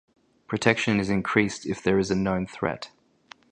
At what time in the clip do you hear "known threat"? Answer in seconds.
2.15-2.89